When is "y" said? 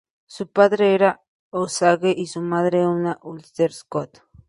2.17-2.25